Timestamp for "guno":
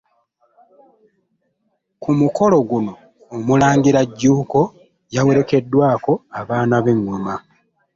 2.69-2.93